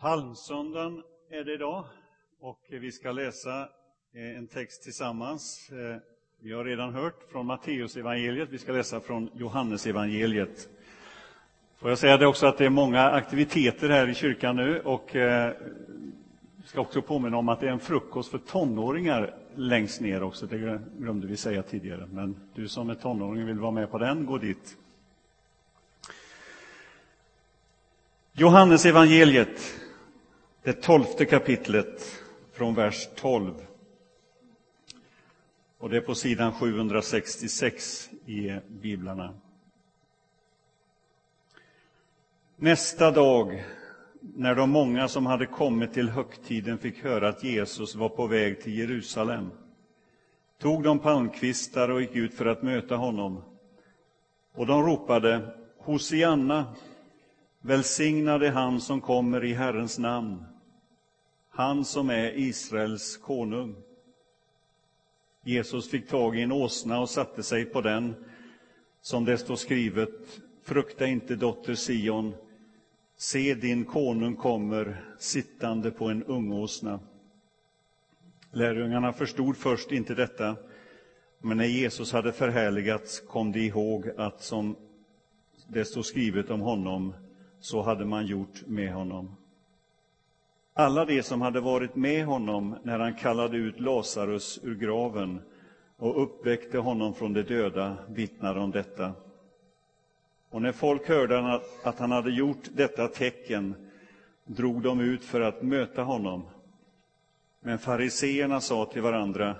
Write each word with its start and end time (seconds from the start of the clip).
Palmsöndagen 0.00 1.02
är 1.30 1.44
det 1.44 1.54
idag 1.54 1.84
och 2.40 2.60
vi 2.70 2.92
ska 2.92 3.12
läsa 3.12 3.68
eh, 4.14 4.36
en 4.38 4.46
text 4.46 4.82
tillsammans. 4.82 5.70
Eh, 5.70 5.96
vi 6.40 6.52
har 6.52 6.64
redan 6.64 6.94
hört 6.94 7.30
från 7.32 7.46
Matteus 7.46 7.96
evangeliet. 7.96 8.48
vi 8.50 8.58
ska 8.58 8.72
läsa 8.72 9.00
från 9.00 9.30
Johannes 9.34 9.86
evangeliet. 9.86 10.68
Får 11.78 11.88
jag 11.88 11.98
säga 11.98 12.16
det 12.16 12.26
också 12.26 12.46
att 12.46 12.58
det 12.58 12.64
är 12.64 12.70
många 12.70 13.10
aktiviteter 13.10 13.88
här 13.88 14.08
i 14.08 14.14
kyrkan 14.14 14.56
nu 14.56 14.80
och 14.80 15.10
jag 15.14 15.54
ska 16.64 16.80
också 16.80 17.02
påminna 17.02 17.36
om 17.36 17.48
att 17.48 17.60
det 17.60 17.66
är 17.66 17.72
en 17.72 17.80
frukost 17.80 18.30
för 18.30 18.38
tonåringar 18.38 19.34
längst 19.54 20.00
ner 20.00 20.22
också. 20.22 20.46
Det 20.46 20.80
glömde 20.98 21.26
vi 21.26 21.36
säga 21.36 21.62
tidigare, 21.62 22.08
men 22.12 22.36
du 22.54 22.68
som 22.68 22.90
är 22.90 22.94
tonåring 22.94 23.46
vill 23.46 23.58
vara 23.58 23.70
med 23.70 23.90
på 23.90 23.98
den, 23.98 24.26
gå 24.26 24.38
dit. 24.38 24.76
Johannes 28.32 28.86
evangeliet 28.86 29.80
det 30.62 30.72
tolfte 30.72 31.24
kapitlet 31.24 32.22
från 32.52 32.74
vers 32.74 33.08
12. 33.14 33.54
Och 35.78 35.90
det 35.90 35.96
är 35.96 36.00
på 36.00 36.14
sidan 36.14 36.52
766 36.52 38.10
i 38.26 38.52
biblarna. 38.68 39.34
Nästa 42.56 43.10
dag, 43.10 43.64
när 44.20 44.54
de 44.54 44.70
många 44.70 45.08
som 45.08 45.26
hade 45.26 45.46
kommit 45.46 45.92
till 45.92 46.08
högtiden 46.08 46.78
fick 46.78 47.04
höra 47.04 47.28
att 47.28 47.44
Jesus 47.44 47.94
var 47.94 48.08
på 48.08 48.26
väg 48.26 48.62
till 48.62 48.78
Jerusalem, 48.78 49.50
tog 50.58 50.82
de 50.82 50.98
palmkvistar 50.98 51.88
och 51.88 52.00
gick 52.00 52.16
ut 52.16 52.34
för 52.34 52.46
att 52.46 52.62
möta 52.62 52.96
honom. 52.96 53.42
Och 54.54 54.66
de 54.66 54.82
ropade 54.82 55.54
Hosianna, 55.78 56.74
välsignade 57.60 58.50
han 58.50 58.80
som 58.80 59.00
kommer 59.00 59.44
i 59.44 59.52
Herrens 59.52 59.98
namn 59.98 60.44
han 61.60 61.84
som 61.84 62.10
är 62.10 62.38
Israels 62.38 63.16
konung. 63.16 63.76
Jesus 65.44 65.90
fick 65.90 66.08
tag 66.08 66.38
i 66.38 66.42
en 66.42 66.52
åsna 66.52 67.00
och 67.00 67.10
satte 67.10 67.42
sig 67.42 67.64
på 67.64 67.80
den, 67.80 68.14
som 69.00 69.24
det 69.24 69.38
står 69.38 69.56
skrivet, 69.56 70.40
frukta 70.62 71.06
inte, 71.06 71.36
dotter 71.36 71.74
Sion, 71.74 72.34
se 73.16 73.54
din 73.54 73.84
konung 73.84 74.36
kommer 74.36 75.04
sittande 75.18 75.90
på 75.90 76.08
en 76.08 76.24
ungåsna. 76.24 77.00
Lärjungarna 78.50 79.12
förstod 79.12 79.56
först 79.56 79.92
inte 79.92 80.14
detta, 80.14 80.56
men 81.38 81.56
när 81.56 81.64
Jesus 81.64 82.12
hade 82.12 82.32
förhärligats 82.32 83.20
kom 83.20 83.52
de 83.52 83.60
ihåg 83.60 84.10
att 84.16 84.42
som 84.42 84.76
det 85.68 85.84
står 85.84 86.02
skrivet 86.02 86.50
om 86.50 86.60
honom, 86.60 87.14
så 87.60 87.82
hade 87.82 88.04
man 88.04 88.26
gjort 88.26 88.62
med 88.66 88.92
honom. 88.92 89.36
Alla 90.74 91.04
de 91.04 91.22
som 91.22 91.42
hade 91.42 91.60
varit 91.60 91.96
med 91.96 92.24
honom 92.24 92.76
när 92.82 92.98
han 92.98 93.14
kallade 93.14 93.56
ut 93.56 93.80
Lazarus 93.80 94.60
ur 94.62 94.74
graven 94.74 95.40
och 95.96 96.22
uppväckte 96.22 96.78
honom 96.78 97.14
från 97.14 97.32
de 97.32 97.42
döda 97.42 97.96
vittnade 98.08 98.60
om 98.60 98.70
detta. 98.70 99.12
Och 100.50 100.62
när 100.62 100.72
folk 100.72 101.08
hörde 101.08 101.60
att 101.82 101.98
han 101.98 102.10
hade 102.10 102.30
gjort 102.30 102.68
detta 102.72 103.08
tecken 103.08 103.74
drog 104.44 104.82
de 104.82 105.00
ut 105.00 105.24
för 105.24 105.40
att 105.40 105.62
möta 105.62 106.02
honom. 106.02 106.42
Men 107.60 107.78
fariseerna 107.78 108.60
sa 108.60 108.84
till 108.84 109.02
varandra, 109.02 109.56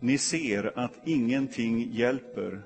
ni 0.00 0.18
ser 0.18 0.78
att 0.78 1.00
ingenting 1.04 1.92
hjälper. 1.92 2.62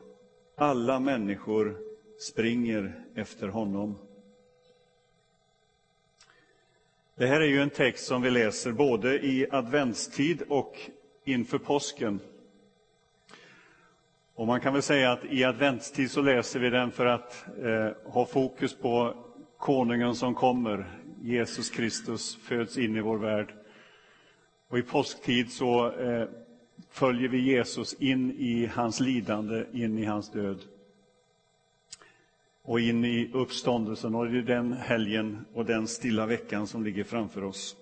Alla 0.56 1.00
människor 1.00 1.76
springer 2.19 3.04
efter 3.14 3.48
honom. 3.48 3.94
Det 7.19 7.27
här 7.27 7.41
är 7.41 7.47
ju 7.47 7.62
en 7.62 7.70
text 7.70 8.06
som 8.06 8.22
vi 8.22 8.30
läser 8.30 8.72
både 8.72 9.27
i 9.27 9.47
adventstid 9.50 10.42
och 10.48 10.77
inför 11.25 11.58
påsken. 11.58 12.20
Och 14.34 14.47
man 14.47 14.60
kan 14.60 14.72
väl 14.72 14.82
säga 14.82 15.12
att 15.12 15.25
i 15.25 15.44
adventstid 15.44 16.10
så 16.10 16.22
läser 16.22 16.60
vi 16.60 16.70
den 16.70 16.91
för 16.91 17.06
att 17.06 17.47
eh, 17.62 18.12
ha 18.12 18.26
fokus 18.26 18.78
på 18.78 19.15
konungen 19.56 20.15
som 20.15 20.34
kommer. 20.34 20.91
Jesus 21.22 21.70
Kristus 21.70 22.37
föds 22.37 22.78
in 22.78 22.97
i 22.97 23.00
vår 23.00 23.19
värld. 23.19 23.54
Och 24.69 24.78
i 24.78 24.82
påsktid 24.82 25.53
så 25.53 25.93
eh, 25.93 26.28
följer 26.91 27.28
vi 27.28 27.38
Jesus 27.38 27.94
in 27.94 28.31
i 28.31 28.66
hans 28.66 29.00
lidande, 29.00 29.64
in 29.72 29.98
i 29.98 30.04
hans 30.04 30.31
död 30.31 30.59
och 32.69 32.81
in 32.81 33.05
i 33.05 33.31
uppståndelsen. 33.33 34.15
Och 34.15 34.31
det 34.31 34.39
är 34.39 34.43
den 34.43 34.73
helgen 34.73 35.45
och 35.55 35.65
den 35.65 35.87
stilla 35.87 36.27
veckan 36.27 36.67
som 36.67 36.84
ligger 36.84 37.05
framför 37.05 37.45
oss. 37.45 37.77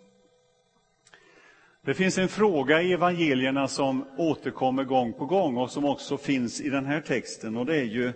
Det 1.83 1.95
finns 1.95 2.19
en 2.19 2.29
fråga 2.29 2.83
i 2.83 2.93
evangelierna 2.93 3.69
som 3.69 4.05
återkommer 4.17 4.85
gång 4.85 5.13
på 5.13 5.27
gång 5.27 5.57
och 5.57 5.71
som 5.71 5.85
också 5.85 6.17
finns 6.17 6.61
i 6.61 6.69
den 6.69 6.87
här 6.87 7.01
texten. 7.01 7.57
Och 7.57 7.67
det 7.67 7.77
är 7.77 7.85
ju, 7.85 8.13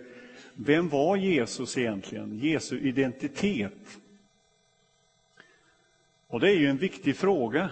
vem 0.53 0.89
var 0.89 1.15
Jesus 1.15 1.77
egentligen? 1.77 2.39
Jesu 2.39 2.79
identitet. 2.79 3.99
Och 6.27 6.39
det 6.39 6.51
är 6.51 6.55
ju 6.55 6.67
en 6.67 6.77
viktig 6.77 7.15
fråga 7.15 7.69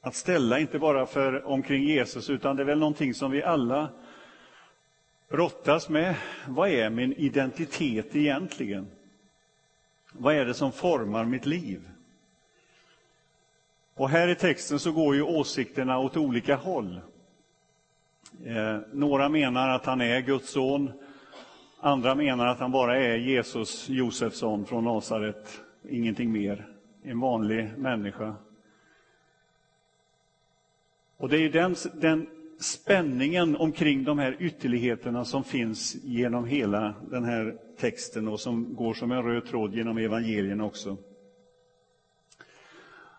att 0.00 0.14
ställa, 0.14 0.58
inte 0.58 0.78
bara 0.78 1.06
för 1.06 1.46
omkring 1.46 1.84
Jesus, 1.84 2.30
utan 2.30 2.56
det 2.56 2.62
är 2.62 2.66
väl 2.66 2.78
någonting 2.78 3.14
som 3.14 3.30
vi 3.30 3.42
alla 3.42 3.88
brottas 5.28 5.88
med 5.88 6.14
vad 6.48 6.68
är 6.68 6.90
min 6.90 7.12
identitet 7.12 8.16
egentligen? 8.16 8.86
Vad 10.12 10.34
är 10.34 10.44
det 10.44 10.54
som 10.54 10.72
formar 10.72 11.24
mitt 11.24 11.46
liv? 11.46 11.88
Och 13.94 14.08
här 14.08 14.28
i 14.28 14.34
texten 14.34 14.78
så 14.78 14.92
går 14.92 15.14
ju 15.14 15.22
åsikterna 15.22 15.98
åt 15.98 16.16
olika 16.16 16.56
håll. 16.56 17.00
Eh, 18.44 18.78
några 18.92 19.28
menar 19.28 19.68
att 19.68 19.86
han 19.86 20.00
är 20.00 20.20
Guds 20.20 20.50
son. 20.50 20.92
Andra 21.80 22.14
menar 22.14 22.46
att 22.46 22.58
han 22.58 22.72
bara 22.72 22.98
är 22.98 23.16
Jesus 23.16 23.88
Josefsson 23.88 24.66
från 24.66 24.84
Nasaret, 24.84 25.60
ingenting 25.88 26.32
mer. 26.32 26.66
En 27.02 27.20
vanlig 27.20 27.78
människa. 27.78 28.34
Och 31.16 31.28
det 31.28 31.38
är 31.38 31.48
den, 31.48 31.76
den 31.94 32.28
spänningen 32.60 33.56
omkring 33.56 34.04
de 34.04 34.18
här 34.18 34.36
ytterligheterna 34.38 35.24
som 35.24 35.44
finns 35.44 35.96
genom 36.04 36.44
hela 36.44 36.94
den 37.10 37.24
här 37.24 37.56
texten 37.78 38.28
och 38.28 38.40
som 38.40 38.74
går 38.74 38.94
som 38.94 39.12
en 39.12 39.22
röd 39.22 39.46
tråd 39.46 39.74
genom 39.74 39.98
evangelierna 39.98 40.64
också. 40.64 40.96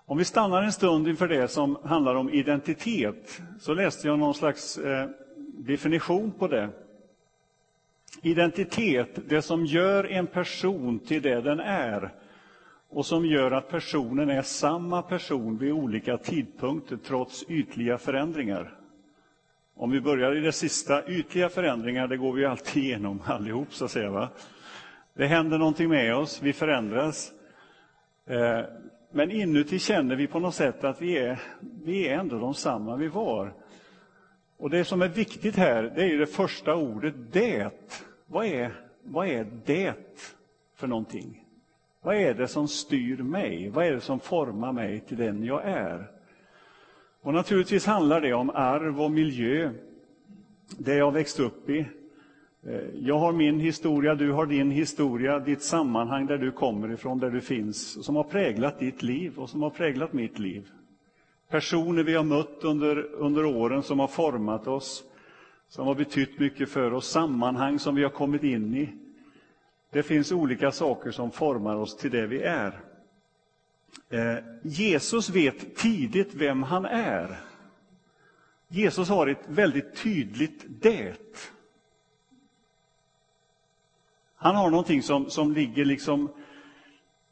Om 0.05 0.17
vi 0.17 0.25
stannar 0.25 0.63
en 0.63 0.71
stund 0.71 1.07
inför 1.07 1.27
det 1.27 1.47
som 1.47 1.77
handlar 1.83 2.15
om 2.15 2.29
identitet, 2.29 3.41
så 3.59 3.73
läste 3.73 4.07
jag 4.07 4.19
någon 4.19 4.33
slags 4.33 4.77
eh, 4.77 5.09
definition 5.57 6.31
på 6.31 6.47
det. 6.47 6.69
Identitet, 8.21 9.29
det 9.29 9.41
som 9.41 9.65
gör 9.65 10.03
en 10.03 10.27
person 10.27 10.99
till 10.99 11.21
det 11.21 11.41
den 11.41 11.59
är 11.59 12.13
och 12.89 13.05
som 13.05 13.25
gör 13.25 13.51
att 13.51 13.69
personen 13.69 14.29
är 14.29 14.41
samma 14.41 15.01
person 15.01 15.57
vid 15.57 15.71
olika 15.71 16.17
tidpunkter 16.17 16.97
trots 16.97 17.43
ytliga 17.47 17.97
förändringar. 17.97 18.76
Om 19.79 19.91
vi 19.91 20.01
börjar 20.01 20.35
i 20.35 20.39
det 20.39 20.51
sista, 20.51 21.07
ytliga 21.07 21.49
förändringar, 21.49 22.07
det 22.07 22.17
går 22.17 22.33
vi 22.33 22.45
alltid 22.45 22.83
igenom 22.83 23.21
allihop, 23.25 23.73
så 23.73 23.85
att 23.85 23.91
säga. 23.91 24.09
Va? 24.09 24.29
Det 25.13 25.27
händer 25.27 25.57
någonting 25.57 25.89
med 25.89 26.15
oss, 26.15 26.41
vi 26.41 26.53
förändras. 26.53 27.31
Eh, 28.25 28.59
men 29.11 29.31
inuti 29.31 29.79
känner 29.79 30.15
vi 30.15 30.27
på 30.27 30.39
något 30.39 30.55
sätt 30.55 30.83
att 30.83 31.01
vi 31.01 31.17
är, 31.17 31.39
vi 31.83 32.07
är 32.07 32.19
ändå 32.19 32.39
de 32.39 32.53
samma 32.53 32.95
vi 32.95 33.07
var. 33.07 33.53
Och 34.57 34.69
det 34.69 34.85
som 34.85 35.01
är 35.01 35.07
viktigt 35.07 35.55
här, 35.55 35.83
det 35.95 36.03
är 36.03 36.17
det 36.17 36.27
första 36.27 36.75
ordet, 36.75 37.13
det. 37.31 37.69
Vad 38.25 38.45
är, 38.45 38.71
vad 39.03 39.27
är 39.27 39.47
det 39.65 39.93
för 40.75 40.87
någonting? 40.87 41.43
Vad 42.01 42.15
är 42.15 42.33
det 42.33 42.47
som 42.47 42.67
styr 42.67 43.17
mig? 43.17 43.69
Vad 43.69 43.85
är 43.85 43.91
det 43.91 44.01
som 44.01 44.19
formar 44.19 44.71
mig 44.71 44.99
till 44.99 45.17
den 45.17 45.43
jag 45.43 45.61
är? 45.65 46.16
Och 47.27 47.33
naturligtvis 47.33 47.85
handlar 47.85 48.21
det 48.21 48.33
om 48.33 48.49
arv 48.49 49.01
och 49.01 49.11
miljö, 49.11 49.71
det 50.77 50.95
jag 50.95 51.11
växt 51.11 51.39
upp 51.39 51.69
i. 51.69 51.79
Eh, 52.67 52.81
jag 52.95 53.19
har 53.19 53.31
min 53.31 53.59
historia, 53.59 54.15
du 54.15 54.31
har 54.31 54.45
din 54.45 54.71
historia, 54.71 55.39
ditt 55.39 55.61
sammanhang 55.61 56.25
där 56.25 56.37
du 56.37 56.51
kommer 56.51 56.91
ifrån, 56.91 57.19
där 57.19 57.29
du 57.29 57.41
finns, 57.41 58.05
som 58.05 58.15
har 58.15 58.23
präglat 58.23 58.79
ditt 58.79 59.03
liv 59.03 59.39
och 59.39 59.49
som 59.49 59.61
har 59.61 59.69
präglat 59.69 60.13
mitt 60.13 60.39
liv. 60.39 60.67
Personer 61.49 62.03
vi 62.03 62.13
har 62.13 62.23
mött 62.23 62.63
under, 62.63 63.03
under 63.13 63.45
åren 63.45 63.83
som 63.83 63.99
har 63.99 64.07
format 64.07 64.67
oss, 64.67 65.03
som 65.69 65.87
har 65.87 65.95
betytt 65.95 66.39
mycket 66.39 66.69
för 66.69 66.93
oss, 66.93 67.07
sammanhang 67.07 67.79
som 67.79 67.95
vi 67.95 68.03
har 68.03 68.09
kommit 68.09 68.43
in 68.43 68.75
i. 68.75 68.89
Det 69.91 70.03
finns 70.03 70.31
olika 70.31 70.71
saker 70.71 71.11
som 71.11 71.31
formar 71.31 71.75
oss 71.75 71.97
till 71.97 72.11
det 72.11 72.27
vi 72.27 72.41
är. 72.41 72.86
Eh, 74.09 74.35
Jesus 74.63 75.29
vet 75.29 75.75
tidigt 75.75 76.33
vem 76.33 76.63
han 76.63 76.85
är. 76.85 77.39
Jesus 78.67 79.09
har 79.09 79.27
ett 79.27 79.43
väldigt 79.47 79.95
tydligt 79.95 80.65
det. 80.67 81.49
Han 84.35 84.55
har 84.55 84.69
någonting 84.69 85.03
som, 85.03 85.29
som 85.29 85.51
ligger 85.51 85.85
liksom 85.85 86.29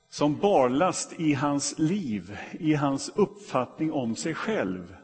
som 0.10 0.38
barlast 0.38 1.20
i 1.20 1.34
hans 1.34 1.80
liv, 1.80 2.38
i 2.52 2.74
hans 2.74 3.12
uppfattning 3.16 3.92
om 3.92 4.16
sig 4.16 4.34
själv. 4.34 4.96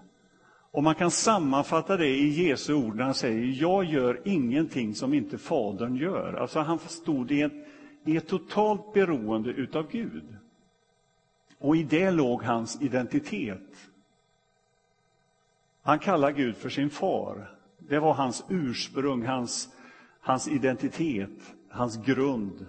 Och 0.72 0.84
man 0.84 0.96
kan 0.96 1.12
sammanfatta 1.12 1.98
det 1.98 2.08
i 2.08 2.48
Jesu 2.48 2.74
ord 2.74 2.96
när 2.96 3.04
han 3.04 3.14
säger 3.14 3.62
jag 3.62 3.84
gör 3.86 4.22
ingenting 4.26 4.96
som 4.96 5.14
inte 5.14 5.38
Fadern 5.38 5.96
gör. 5.96 6.34
Alltså 6.34 6.60
han 6.60 6.80
stod 6.80 7.32
i 7.32 7.42
ett, 7.42 7.54
i 8.06 8.18
ett 8.18 8.28
totalt 8.28 8.94
beroende 8.94 9.50
utav 9.50 9.88
Gud. 9.92 10.36
Och 11.62 11.76
i 11.76 11.84
det 11.84 12.12
låg 12.12 12.44
hans 12.44 12.82
identitet. 12.82 13.90
Han 15.82 16.00
kallar 16.00 16.32
Gud 16.32 16.56
för 16.56 16.70
sin 16.70 16.90
far. 16.90 17.52
Det 17.78 18.00
var 18.00 18.14
hans 18.14 18.44
ursprung, 18.50 19.26
hans, 19.26 19.70
hans 20.20 20.48
identitet, 20.48 21.54
hans 21.70 22.06
grund. 22.06 22.66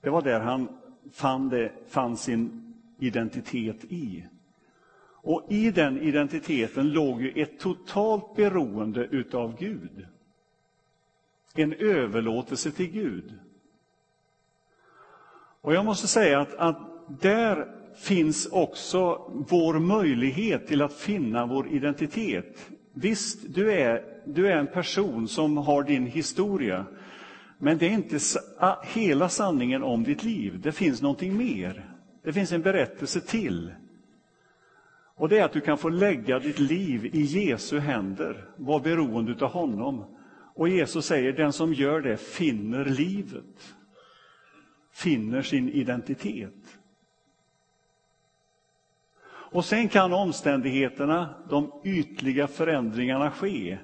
Det 0.00 0.10
var 0.10 0.22
där 0.22 0.40
han 0.40 0.68
fann, 1.12 1.48
det, 1.48 1.72
fann 1.88 2.16
sin 2.16 2.74
identitet 2.98 3.84
i. 3.84 4.26
Och 5.08 5.46
i 5.48 5.70
den 5.70 5.98
identiteten 5.98 6.92
låg 6.92 7.22
ju 7.22 7.42
ett 7.42 7.60
totalt 7.60 8.34
beroende 8.36 9.04
utav 9.04 9.56
Gud. 9.58 10.06
En 11.54 11.72
överlåtelse 11.72 12.70
till 12.70 12.90
Gud. 12.90 13.38
Och 15.60 15.74
jag 15.74 15.84
måste 15.84 16.08
säga 16.08 16.40
att, 16.40 16.54
att 16.54 16.95
där 17.08 17.66
finns 17.96 18.46
också 18.46 19.32
vår 19.48 19.78
möjlighet 19.78 20.66
till 20.66 20.82
att 20.82 20.92
finna 20.92 21.46
vår 21.46 21.68
identitet. 21.68 22.70
Visst, 22.94 23.54
du 23.54 23.72
är, 23.72 24.04
du 24.26 24.46
är 24.46 24.56
en 24.56 24.66
person 24.66 25.28
som 25.28 25.56
har 25.56 25.82
din 25.82 26.06
historia, 26.06 26.86
men 27.58 27.78
det 27.78 27.86
är 27.86 27.90
inte 27.90 28.18
hela 28.94 29.28
sanningen 29.28 29.82
om 29.82 30.04
ditt 30.04 30.24
liv. 30.24 30.60
Det 30.62 30.72
finns 30.72 31.02
någonting 31.02 31.36
mer. 31.36 31.90
Det 32.24 32.32
finns 32.32 32.52
en 32.52 32.62
berättelse 32.62 33.20
till. 33.20 33.72
Och 35.16 35.28
det 35.28 35.38
är 35.38 35.44
att 35.44 35.52
du 35.52 35.60
kan 35.60 35.78
få 35.78 35.88
lägga 35.88 36.38
ditt 36.38 36.58
liv 36.58 37.06
i 37.06 37.20
Jesu 37.20 37.78
händer, 37.78 38.48
vara 38.56 38.80
beroende 38.80 39.44
av 39.44 39.52
honom. 39.52 40.04
Och 40.54 40.68
Jesus 40.68 41.06
säger, 41.06 41.32
den 41.32 41.52
som 41.52 41.74
gör 41.74 42.00
det 42.00 42.16
finner 42.16 42.84
livet, 42.84 43.74
finner 44.92 45.42
sin 45.42 45.68
identitet. 45.68 46.78
Och 49.50 49.64
sen 49.64 49.88
kan 49.88 50.12
omständigheterna, 50.12 51.34
de 51.48 51.72
ytliga 51.84 52.46
förändringarna 52.46 53.30
ske. 53.30 53.78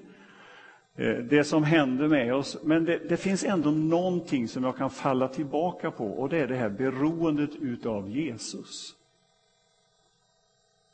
Eh, 0.96 1.14
det 1.14 1.44
som 1.44 1.64
händer 1.64 2.08
med 2.08 2.34
oss, 2.34 2.58
men 2.62 2.84
det, 2.84 2.98
det, 3.08 3.16
finns 3.16 3.44
ändå 3.44 3.70
någonting 3.70 4.48
som 4.48 4.64
jag 4.64 4.76
kan 4.76 4.90
falla 4.90 5.28
tillbaka 5.28 5.90
på 5.90 6.06
och 6.06 6.28
det 6.28 6.38
är 6.38 6.46
det 6.46 6.56
här 6.56 6.70
beroendet 6.70 7.50
utav 7.56 8.08
Jesus. 8.08 8.94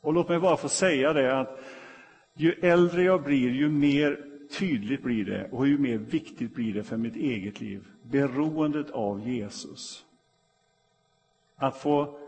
Och 0.00 0.12
låt 0.12 0.28
mig 0.28 0.38
bara 0.38 0.56
få 0.56 0.68
säga 0.68 1.12
det 1.12 1.40
att 1.40 1.60
ju 2.34 2.52
äldre 2.52 3.02
jag 3.02 3.22
blir, 3.22 3.50
ju 3.50 3.68
mer 3.68 4.24
tydligt 4.58 5.02
blir 5.02 5.24
det 5.24 5.48
och 5.52 5.68
ju 5.68 5.78
mer 5.78 5.98
viktigt 5.98 6.54
blir 6.54 6.74
det 6.74 6.82
för 6.82 6.96
mitt 6.96 7.16
eget 7.16 7.60
liv. 7.60 7.84
Beroendet 8.02 8.90
av 8.90 9.28
Jesus. 9.28 10.04
Att 11.56 11.76
få 11.76 12.18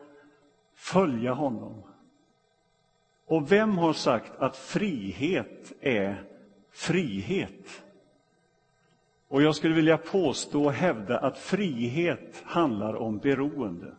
följa 0.75 1.33
honom. 1.33 1.83
Och 3.31 3.53
vem 3.53 3.79
har 3.79 3.93
sagt 3.93 4.33
att 4.39 4.57
frihet 4.57 5.73
är 5.81 6.25
frihet? 6.71 7.83
Och 9.29 9.43
jag 9.43 9.57
skulle 9.57 9.75
vilja 9.75 9.99
påstå 9.99 10.65
och 10.65 10.73
hävda 10.73 11.19
att 11.19 11.39
frihet 11.39 12.43
handlar 12.45 12.95
om 12.95 13.19
beroende. 13.19 13.95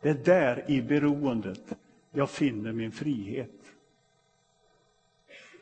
Det 0.00 0.08
är 0.08 0.14
där 0.14 0.70
i 0.70 0.82
beroendet 0.82 1.72
jag 2.12 2.30
finner 2.30 2.72
min 2.72 2.92
frihet 2.92 3.74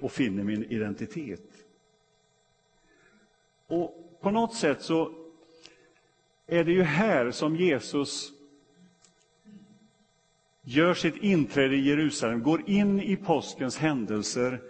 och 0.00 0.12
finner 0.12 0.42
min 0.42 0.64
identitet. 0.64 1.66
Och 3.66 4.18
på 4.20 4.30
något 4.30 4.54
sätt 4.54 4.82
så 4.82 5.12
är 6.46 6.64
det 6.64 6.72
ju 6.72 6.82
här 6.82 7.30
som 7.30 7.56
Jesus 7.56 8.33
gör 10.64 10.94
sitt 10.94 11.16
inträde 11.16 11.76
i 11.76 11.88
Jerusalem, 11.88 12.42
går 12.42 12.70
in 12.70 13.00
i 13.00 13.16
påskens 13.16 13.78
händelser 13.78 14.60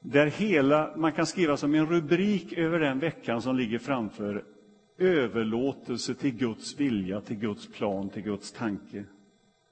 där 0.00 0.26
hela, 0.26 0.96
man 0.96 1.12
kan 1.12 1.26
skriva 1.26 1.56
som 1.56 1.74
en 1.74 1.86
rubrik 1.86 2.52
över 2.52 2.80
den 2.80 2.98
veckan 2.98 3.42
som 3.42 3.56
ligger 3.56 3.78
framför, 3.78 4.44
överlåtelse 4.98 6.14
till 6.14 6.34
Guds 6.34 6.80
vilja, 6.80 7.20
till 7.20 7.36
Guds 7.36 7.72
plan, 7.72 8.08
till 8.08 8.22
Guds 8.22 8.52
tanke. 8.52 9.04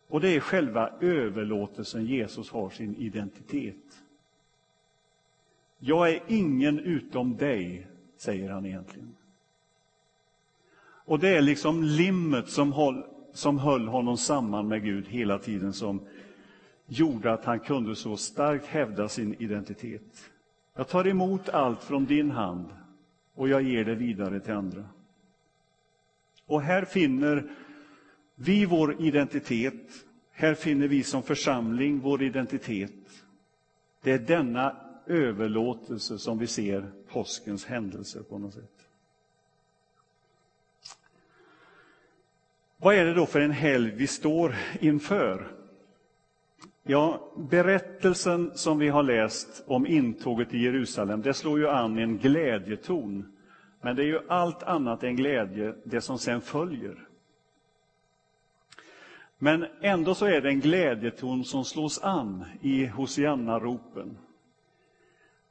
Och 0.09 0.21
det 0.21 0.29
är 0.29 0.41
själva 0.41 0.91
överlåtelsen 1.01 2.07
Jesus 2.07 2.51
har 2.51 2.71
sin 2.71 2.97
identitet. 2.97 4.03
Jag 5.79 6.11
är 6.11 6.23
ingen 6.29 6.79
utom 6.79 7.37
dig, 7.37 7.87
säger 8.17 8.51
han 8.51 8.67
egentligen. 8.67 9.17
Och 11.05 11.19
det 11.19 11.37
är 11.37 11.43
liksom 11.43 11.83
limmet 11.83 12.49
som, 12.49 12.73
håller 12.73 13.16
som 13.37 13.59
höll 13.59 13.89
honom 13.89 14.17
samman 14.17 14.69
med 14.69 14.85
Gud 14.85 15.07
hela 15.09 15.39
tiden 15.39 15.73
som 15.73 16.01
gjorde 16.87 17.33
att 17.33 17.45
han 17.45 17.61
kunde 17.61 17.97
så 17.97 18.17
starkt 18.17 18.67
hävda 18.67 19.09
sin 19.09 19.35
identitet. 19.39 20.31
Jag 20.75 20.89
tar 20.89 21.07
emot 21.07 21.49
allt 21.49 21.83
från 21.83 22.05
din 22.05 22.31
hand 22.31 22.69
och 23.35 23.49
jag 23.49 23.63
ger 23.63 23.85
det 23.85 23.95
vidare 23.95 24.41
till 24.41 24.53
andra. 24.53 24.85
Och 26.47 26.63
här 26.63 26.85
finner 26.85 27.51
vi 28.35 28.65
vår 28.65 29.03
identitet. 29.03 29.91
Här 30.33 30.55
finner 30.55 30.89
vi 30.89 31.03
som 31.03 31.23
församling 31.23 32.01
vår 32.01 32.23
identitet. 32.23 33.25
Det 34.03 34.13
är 34.13 34.19
denna 34.19 34.77
överlåtelse 35.07 36.19
som 36.19 36.39
vi 36.39 36.47
ser 36.47 36.93
påskens 37.09 37.65
händelser 37.65 38.23
på 38.23 38.39
något 38.39 38.55
sätt. 38.55 38.86
Vad 42.79 42.95
är 42.95 43.05
det 43.05 43.15
då 43.15 43.27
för 43.27 43.41
en 43.41 43.51
helg 43.51 43.91
vi 43.91 44.07
står 44.07 44.55
inför? 44.81 45.47
Ja, 46.83 47.33
berättelsen 47.37 48.51
som 48.55 48.79
vi 48.79 48.89
har 48.89 49.03
läst 49.03 49.65
om 49.67 49.87
intåget 49.87 50.55
i 50.55 50.59
Jerusalem, 50.59 51.23
det 51.23 51.35
slår 51.35 51.59
ju 51.59 51.69
an 51.69 51.99
en 51.99 52.19
glädjeton. 52.19 53.37
Men 53.81 53.97
det 53.97 54.03
är 54.03 54.07
ju 54.07 54.21
allt 54.29 54.63
annat 54.63 55.03
än 55.03 55.17
glädje, 55.17 55.75
det 55.85 56.01
som 56.01 56.19
sen 56.19 56.41
följer. 56.41 57.09
Men 59.39 59.67
ändå 59.81 60.15
så 60.15 60.27
är 60.27 60.41
det 60.41 60.49
en 60.49 60.61
glädjeton 60.61 61.45
som 61.45 61.65
slås 61.65 62.03
an 62.03 62.45
i 62.61 62.87
Hosianna-ropen. 62.87 64.19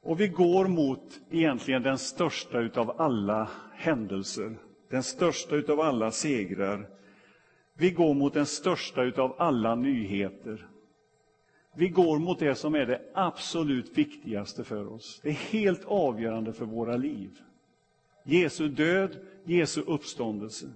Och 0.02 0.20
vi 0.20 0.28
går 0.28 0.66
mot 0.66 1.20
egentligen 1.30 1.82
den 1.82 1.98
största 1.98 2.58
utav 2.58 3.00
alla 3.00 3.48
händelser, 3.74 4.56
den 4.90 5.02
största 5.02 5.56
utav 5.56 5.80
alla 5.80 6.10
segrar. 6.10 6.95
Vi 7.76 7.90
går 7.90 8.14
mot 8.14 8.34
den 8.34 8.46
största 8.46 9.02
utav 9.02 9.34
alla 9.38 9.74
nyheter. 9.74 10.66
Vi 11.74 11.88
går 11.88 12.18
mot 12.18 12.38
det 12.38 12.54
som 12.54 12.74
är 12.74 12.86
det 12.86 13.02
absolut 13.14 13.98
viktigaste 13.98 14.64
för 14.64 14.92
oss. 14.92 15.20
Det 15.22 15.28
är 15.28 15.32
helt 15.32 15.84
avgörande 15.84 16.52
för 16.52 16.64
våra 16.64 16.96
liv. 16.96 17.30
Jesu 18.22 18.68
död, 18.68 19.16
Jesu 19.44 19.80
uppståndelse. 19.80 20.66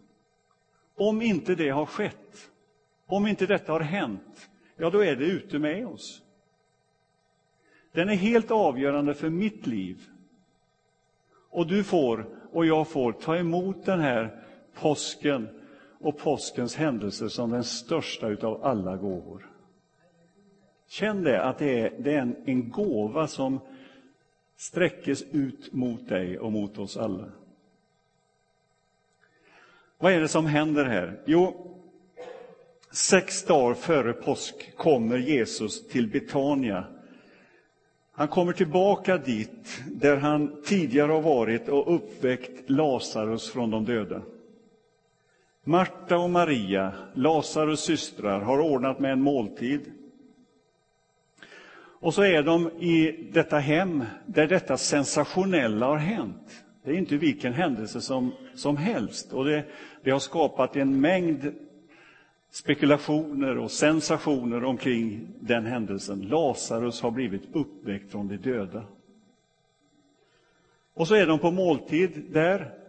Om 0.94 1.22
inte 1.22 1.54
det 1.54 1.68
har 1.68 1.86
skett, 1.86 2.50
om 3.06 3.26
inte 3.26 3.46
detta 3.46 3.72
har 3.72 3.80
hänt, 3.80 4.50
ja, 4.76 4.90
då 4.90 5.04
är 5.04 5.16
det 5.16 5.24
ute 5.24 5.58
med 5.58 5.86
oss. 5.86 6.22
Den 7.92 8.08
är 8.08 8.14
helt 8.14 8.50
avgörande 8.50 9.14
för 9.14 9.30
mitt 9.30 9.66
liv. 9.66 10.06
Och 11.50 11.66
du 11.66 11.84
får, 11.84 12.26
och 12.52 12.66
jag 12.66 12.88
får, 12.88 13.12
ta 13.12 13.36
emot 13.36 13.84
den 13.84 14.00
här 14.00 14.44
påsken 14.74 15.59
och 16.00 16.18
påskens 16.18 16.76
händelser 16.76 17.28
som 17.28 17.50
den 17.50 17.64
största 17.64 18.28
utav 18.28 18.64
alla 18.64 18.96
gåvor. 18.96 19.46
Känn 20.88 21.22
det, 21.22 21.42
att 21.42 21.58
det 21.58 21.80
är, 21.80 21.92
det 21.98 22.14
är 22.14 22.18
en, 22.18 22.36
en 22.44 22.70
gåva 22.70 23.26
som 23.26 23.60
sträckes 24.56 25.22
ut 25.22 25.72
mot 25.72 26.08
dig 26.08 26.38
och 26.38 26.52
mot 26.52 26.78
oss 26.78 26.96
alla. 26.96 27.24
Vad 29.98 30.12
är 30.12 30.20
det 30.20 30.28
som 30.28 30.46
händer 30.46 30.84
här? 30.84 31.20
Jo, 31.26 31.70
Sex 32.92 33.44
dagar 33.44 33.74
före 33.74 34.12
påsk 34.12 34.76
kommer 34.76 35.18
Jesus 35.18 35.88
till 35.88 36.08
Betania. 36.08 36.84
Han 38.12 38.28
kommer 38.28 38.52
tillbaka 38.52 39.18
dit 39.18 39.82
där 39.86 40.16
han 40.16 40.62
tidigare 40.64 41.12
har 41.12 41.20
varit 41.20 41.68
och 41.68 41.94
uppväckt 41.94 42.70
Lazarus 42.70 43.50
från 43.50 43.70
de 43.70 43.84
döda. 43.84 44.22
Marta 45.70 46.18
och 46.18 46.30
Maria, 46.30 46.92
Lazarus 47.14 47.80
systrar, 47.80 48.40
har 48.40 48.60
ordnat 48.60 48.98
med 48.98 49.12
en 49.12 49.22
måltid. 49.22 49.80
Och 52.00 52.14
så 52.14 52.22
är 52.22 52.42
de 52.42 52.70
i 52.70 53.28
detta 53.32 53.58
hem 53.58 54.04
där 54.26 54.46
detta 54.46 54.76
sensationella 54.76 55.86
har 55.86 55.96
hänt. 55.96 56.64
Det 56.82 56.90
är 56.90 56.94
inte 56.94 57.16
vilken 57.16 57.52
händelse 57.52 58.00
som, 58.00 58.32
som 58.54 58.76
helst. 58.76 59.32
Och 59.32 59.44
det, 59.44 59.64
det 60.02 60.10
har 60.10 60.18
skapat 60.18 60.76
en 60.76 61.00
mängd 61.00 61.52
spekulationer 62.50 63.58
och 63.58 63.70
sensationer 63.70 64.64
omkring 64.64 65.28
den 65.40 65.66
händelsen. 65.66 66.20
Lazarus 66.20 67.02
har 67.02 67.10
blivit 67.10 67.42
uppväckt 67.52 68.12
från 68.12 68.28
de 68.28 68.36
döda. 68.36 68.84
Och 70.94 71.08
så 71.08 71.14
är 71.14 71.26
de 71.26 71.38
på 71.38 71.50
måltid 71.50 72.22
där 72.30 72.80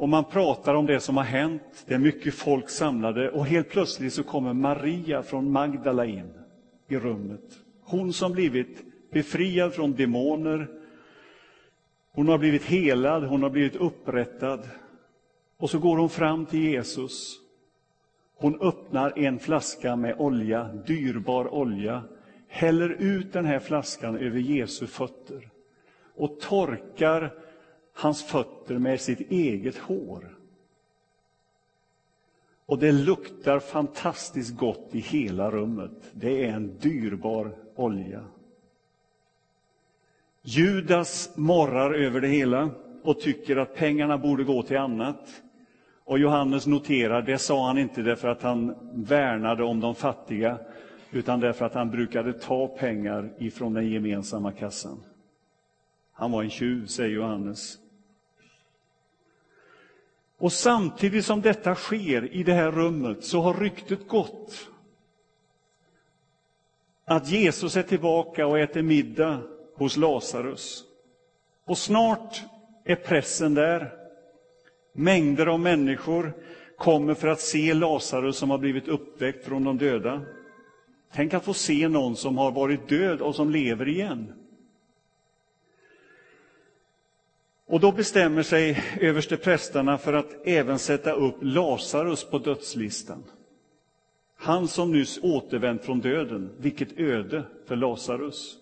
och 0.00 0.08
man 0.08 0.24
pratar 0.24 0.74
om 0.74 0.86
det 0.86 1.00
som 1.00 1.16
har 1.16 1.24
hänt. 1.24 1.84
Det 1.86 1.94
är 1.94 1.98
mycket 1.98 2.34
folk 2.34 2.70
samlade 2.70 3.30
och 3.30 3.46
helt 3.46 3.68
plötsligt 3.70 4.12
så 4.12 4.22
kommer 4.22 4.52
Maria 4.52 5.22
från 5.22 5.52
Magdala 5.52 6.04
in 6.04 6.32
i 6.88 6.96
rummet. 6.96 7.40
Hon 7.82 8.12
som 8.12 8.32
blivit 8.32 8.84
befriad 9.12 9.74
från 9.74 9.92
demoner. 9.92 10.68
Hon 12.12 12.28
har 12.28 12.38
blivit 12.38 12.64
helad, 12.64 13.24
hon 13.24 13.42
har 13.42 13.50
blivit 13.50 13.76
upprättad. 13.76 14.68
Och 15.58 15.70
så 15.70 15.78
går 15.78 15.96
hon 15.96 16.10
fram 16.10 16.46
till 16.46 16.60
Jesus. 16.60 17.36
Hon 18.36 18.60
öppnar 18.60 19.18
en 19.18 19.38
flaska 19.38 19.96
med 19.96 20.14
olja, 20.18 20.70
dyrbar 20.86 21.54
olja, 21.54 22.02
häller 22.48 22.88
ut 22.88 23.32
den 23.32 23.44
här 23.44 23.58
flaskan 23.58 24.16
över 24.18 24.38
Jesu 24.38 24.86
fötter 24.86 25.48
och 26.16 26.40
torkar 26.40 27.32
hans 28.00 28.22
fötter 28.22 28.78
med 28.78 29.00
sitt 29.00 29.30
eget 29.30 29.78
hår. 29.78 30.36
Och 32.66 32.78
det 32.78 32.92
luktar 32.92 33.58
fantastiskt 33.58 34.56
gott 34.56 34.88
i 34.92 35.00
hela 35.00 35.50
rummet. 35.50 35.90
Det 36.12 36.44
är 36.44 36.52
en 36.52 36.78
dyrbar 36.78 37.56
olja. 37.74 38.24
Judas 40.42 41.36
morrar 41.36 41.94
över 41.94 42.20
det 42.20 42.28
hela 42.28 42.70
och 43.02 43.20
tycker 43.20 43.56
att 43.56 43.74
pengarna 43.74 44.18
borde 44.18 44.44
gå 44.44 44.62
till 44.62 44.78
annat. 44.78 45.42
Och 46.04 46.18
Johannes 46.18 46.66
noterar, 46.66 47.22
det 47.22 47.38
sa 47.38 47.66
han 47.66 47.78
inte 47.78 48.02
därför 48.02 48.28
att 48.28 48.42
han 48.42 48.74
värnade 48.92 49.64
om 49.64 49.80
de 49.80 49.94
fattiga, 49.94 50.58
utan 51.10 51.40
därför 51.40 51.64
att 51.64 51.74
han 51.74 51.90
brukade 51.90 52.32
ta 52.32 52.68
pengar 52.68 53.32
ifrån 53.38 53.74
den 53.74 53.88
gemensamma 53.88 54.52
kassan. 54.52 55.02
Han 56.12 56.32
var 56.32 56.42
en 56.42 56.50
tjuv, 56.50 56.86
säger 56.86 57.14
Johannes. 57.14 57.79
Och 60.40 60.52
samtidigt 60.52 61.24
som 61.24 61.40
detta 61.40 61.74
sker 61.74 62.34
i 62.34 62.42
det 62.42 62.52
här 62.52 62.70
rummet 62.70 63.24
så 63.24 63.40
har 63.40 63.54
ryktet 63.54 64.08
gått 64.08 64.68
att 67.04 67.28
Jesus 67.28 67.76
är 67.76 67.82
tillbaka 67.82 68.46
och 68.46 68.58
äter 68.58 68.82
middag 68.82 69.40
hos 69.76 69.96
Lazarus. 69.96 70.84
Och 71.64 71.78
snart 71.78 72.42
är 72.84 72.96
pressen 72.96 73.54
där. 73.54 73.92
Mängder 74.92 75.46
av 75.46 75.60
människor 75.60 76.32
kommer 76.78 77.14
för 77.14 77.28
att 77.28 77.40
se 77.40 77.74
Lazarus 77.74 78.36
som 78.36 78.50
har 78.50 78.58
blivit 78.58 78.88
uppväckt 78.88 79.44
från 79.44 79.64
de 79.64 79.78
döda. 79.78 80.22
Tänk 81.12 81.34
att 81.34 81.44
få 81.44 81.54
se 81.54 81.88
någon 81.88 82.16
som 82.16 82.38
har 82.38 82.50
varit 82.50 82.88
död 82.88 83.20
och 83.20 83.34
som 83.34 83.50
lever 83.50 83.88
igen. 83.88 84.39
Och 87.70 87.80
då 87.80 87.92
bestämmer 87.92 88.42
sig 88.42 88.82
översteprästerna 89.00 89.98
för 89.98 90.12
att 90.12 90.36
även 90.44 90.78
sätta 90.78 91.12
upp 91.12 91.36
Lazarus 91.40 92.24
på 92.24 92.38
dödslistan. 92.38 93.24
Han 94.36 94.68
som 94.68 94.92
nyss 94.92 95.18
återvänt 95.22 95.84
från 95.84 96.00
döden, 96.00 96.50
vilket 96.58 96.98
öde 96.98 97.42
för 97.66 97.76
Lazarus. 97.76 98.56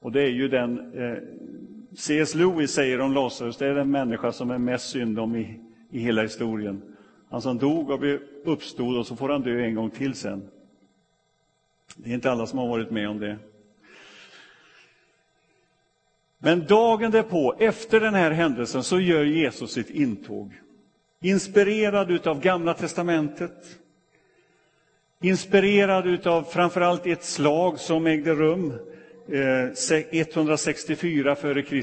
Och 0.00 0.12
det 0.12 0.22
är 0.22 0.28
ju 0.28 0.48
den, 0.48 0.92
eh, 0.94 1.18
C.S. 1.96 2.34
Lewis 2.34 2.70
säger 2.70 3.00
om 3.00 3.12
Lazarus, 3.12 3.56
det 3.56 3.66
är 3.66 3.74
den 3.74 3.90
människa 3.90 4.32
som 4.32 4.50
är 4.50 4.58
mest 4.58 4.90
synd 4.90 5.18
om 5.18 5.36
i, 5.36 5.60
i 5.90 5.98
hela 5.98 6.22
historien. 6.22 6.82
Han 7.28 7.42
som 7.42 7.58
dog 7.58 7.90
och 7.90 8.00
uppstod 8.44 8.98
och 8.98 9.06
så 9.06 9.16
får 9.16 9.28
han 9.28 9.42
dö 9.42 9.64
en 9.64 9.74
gång 9.74 9.90
till 9.90 10.14
sen. 10.14 10.48
Det 11.96 12.10
är 12.10 12.14
inte 12.14 12.30
alla 12.30 12.46
som 12.46 12.58
har 12.58 12.68
varit 12.68 12.90
med 12.90 13.08
om 13.08 13.18
det. 13.18 13.38
Men 16.38 16.66
dagen 16.66 17.10
därpå, 17.10 17.54
efter 17.58 18.00
den 18.00 18.14
här 18.14 18.30
händelsen, 18.30 18.82
så 18.82 19.00
gör 19.00 19.24
Jesus 19.24 19.72
sitt 19.72 19.90
intåg. 19.90 20.52
Inspirerad 21.22 22.26
av 22.26 22.40
Gamla 22.40 22.74
testamentet, 22.74 23.78
inspirerad 25.22 26.26
av 26.26 26.42
framförallt 26.42 27.06
ett 27.06 27.24
slag 27.24 27.80
som 27.80 28.06
ägde 28.06 28.34
rum 28.34 28.72
eh, 29.28 30.20
164 30.20 31.32
f.Kr. 31.32 31.82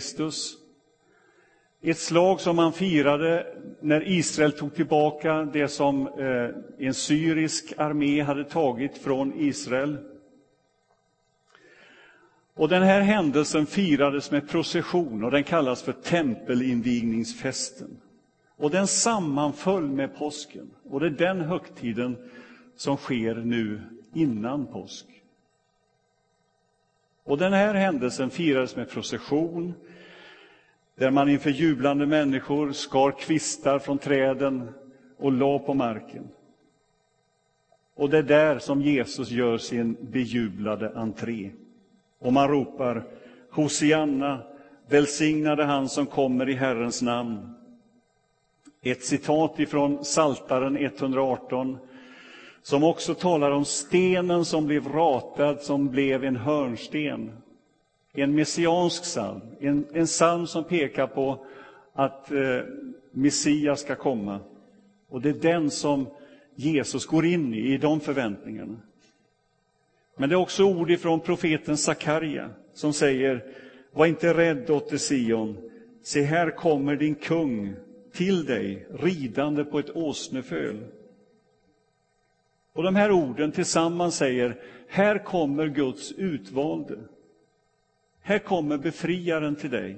Ett 1.86 1.98
slag 1.98 2.42
som 2.42 2.56
man 2.56 2.74
firade 2.74 3.48
när 3.82 4.08
Israel 4.08 4.52
tog 4.52 4.76
tillbaka 4.76 5.44
det 5.54 5.68
som 5.68 6.08
eh, 6.08 6.86
en 6.88 6.94
syrisk 6.94 7.74
armé 7.78 8.22
hade 8.22 8.44
tagit 8.44 8.98
från 8.98 9.34
Israel. 9.40 9.98
Och 12.56 12.70
den 12.70 12.84
här 12.84 13.02
händelsen 13.02 13.66
firades 13.66 14.32
med 14.32 14.50
procession 14.50 15.24
och 15.24 15.32
den 15.32 15.44
kallas 15.44 15.84
för 15.84 15.94
tempelinvigningsfesten. 15.94 17.98
Och 18.58 18.72
den 18.72 18.88
sammanföll 18.88 19.88
med 19.88 20.16
påsken. 20.16 20.70
Och 20.84 21.00
det 21.00 21.06
är 21.06 21.10
den 21.10 21.42
högtiden 21.42 22.18
som 22.76 22.98
sker 22.98 23.36
nu 23.36 23.82
innan 24.14 24.68
påsk. 24.68 25.06
Och 27.24 27.38
den 27.38 27.54
här 27.54 27.74
händelsen 27.74 28.30
firades 28.30 28.76
med 28.76 28.90
procession, 28.90 29.74
där 30.96 31.12
man 31.12 31.30
inför 31.30 31.50
jublande 31.50 32.06
människor 32.06 32.72
skar 32.72 33.12
kvistar 33.12 33.80
från 33.80 33.98
träden 33.98 34.74
och 35.18 35.32
la 35.32 35.60
på 35.60 35.74
marken. 35.74 36.28
Och 37.96 38.10
det 38.10 38.18
är 38.18 38.24
där 38.24 38.60
som 38.60 38.82
Jesus 38.82 39.30
gör 39.30 39.58
sin 39.58 39.98
bejublade 40.02 40.92
entré. 40.96 41.52
Och 42.24 42.34
man 42.34 42.48
ropar 42.48 43.04
Hosianna, 43.52 44.40
välsignade 44.90 45.64
han 45.64 45.90
som 45.90 46.06
kommer 46.06 46.50
i 46.50 46.54
Herrens 46.54 47.02
namn. 47.02 47.54
Ett 48.82 49.04
citat 49.04 49.60
ifrån 49.60 50.06
Saltaren 50.06 50.78
118 50.78 51.78
som 52.62 52.84
också 52.84 53.14
talar 53.14 53.52
om 53.52 53.66
stenen 53.66 54.46
som 54.46 54.66
blev 54.66 54.88
ratad, 54.88 55.62
som 55.62 55.90
blev 55.90 56.24
en 56.24 56.36
hörnsten. 56.36 57.32
En 58.14 58.36
messiansk 58.36 59.04
psalm, 59.04 59.42
en, 59.60 59.86
en 59.94 60.06
psalm 60.06 60.48
som 60.48 60.64
pekar 60.64 61.08
på 61.08 61.46
att 61.94 62.32
eh, 62.32 62.60
Messias 63.12 63.82
ska 63.82 63.96
komma. 63.96 64.40
Och 65.10 65.22
det 65.22 65.30
är 65.30 65.34
den 65.34 65.72
som 65.72 66.08
Jesus 66.56 67.06
går 67.06 67.26
in 67.26 67.54
i, 67.54 67.74
i 67.74 67.78
de 67.78 68.00
förväntningarna. 68.00 68.78
Men 70.16 70.30
det 70.30 70.36
är 70.36 70.40
också 70.40 70.64
ord 70.64 70.92
ifrån 70.92 71.20
profeten 71.20 71.78
Sakarja 71.78 72.50
som 72.74 72.94
säger 72.94 73.44
Var 73.92 74.06
inte 74.06 74.34
rädd, 74.34 74.64
dotter 74.68 74.98
Sion. 74.98 75.70
Se, 76.04 76.22
här 76.22 76.52
kommer 76.52 76.96
din 76.96 77.16
kung 77.16 77.76
till 78.12 78.46
dig 78.46 78.88
ridande 79.00 79.64
på 79.64 79.80
ett 79.80 79.96
åsneföl. 79.96 80.86
Och 82.74 82.84
de 82.84 82.96
här 82.96 83.12
orden 83.12 83.52
tillsammans 83.52 84.16
säger 84.16 84.60
Här 84.88 85.24
kommer 85.24 85.68
Guds 85.68 86.12
utvalde. 86.12 86.98
Här 88.22 88.40
kommer 88.40 88.78
befriaren 88.78 89.56
till 89.56 89.70
dig. 89.70 89.98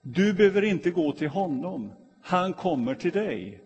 Du 0.00 0.32
behöver 0.32 0.64
inte 0.64 0.90
gå 0.90 1.12
till 1.12 1.28
honom. 1.28 1.92
Han 2.22 2.52
kommer 2.52 2.94
till 2.94 3.12
dig. 3.12 3.60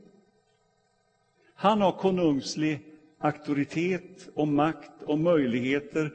Han 1.54 1.80
har 1.80 1.92
konungslig 1.92 2.80
auktoritet 3.18 4.28
och 4.34 4.48
makt 4.48 5.02
och 5.02 5.18
möjligheter 5.18 6.14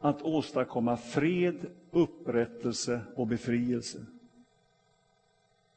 att 0.00 0.22
åstadkomma 0.22 0.96
fred, 0.96 1.66
upprättelse 1.90 3.00
och 3.14 3.26
befrielse. 3.26 3.98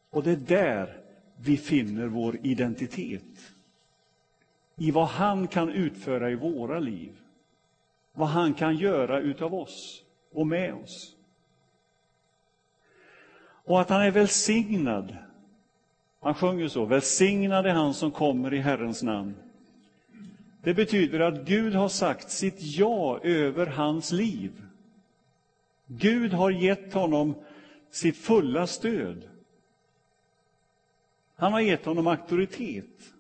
Och 0.10 0.24
det 0.24 0.32
är 0.32 0.36
där 0.36 0.98
vi 1.38 1.58
finner 1.58 2.08
vår 2.08 2.38
identitet. 2.44 3.54
I 4.76 4.92
vad 4.92 5.08
han 5.08 5.48
kan 5.48 5.70
utföra 5.70 6.32
i 6.32 6.36
våra 6.36 6.80
liv. 6.80 7.12
Vad 8.14 8.28
han 8.28 8.54
kan 8.54 8.76
göra 8.76 9.20
utav 9.20 9.54
oss 9.54 10.04
och 10.32 10.48
med 10.48 10.74
oss. 10.74 11.16
Och 13.66 13.82
att 13.82 13.90
han 13.90 14.02
är 14.02 14.12
välsignad. 14.12 15.18
Han 16.20 16.36
sjunger 16.36 16.68
så, 16.68 16.86
välsignad 16.86 17.66
är 17.66 17.74
han 17.74 17.94
som 17.94 18.12
kommer 18.12 18.54
i 18.54 18.60
Herrens 18.60 19.04
namn. 19.04 19.36
Det 20.64 20.74
betyder 20.74 21.20
att 21.20 21.46
Gud 21.46 21.76
har 21.76 21.90
sagt 21.90 22.32
sitt 22.32 22.56
ja 22.60 23.20
över 23.24 23.66
hans 23.66 24.12
liv. 24.12 24.52
Gud 25.86 26.34
har 26.34 26.52
gett 26.52 26.94
honom 26.94 27.36
sitt 27.90 28.18
fulla 28.18 28.68
stöd. 28.68 29.30
Han 31.36 31.54
har 31.54 31.60
gett 31.60 31.86
honom 31.86 32.08
auktoritet. 32.08 33.14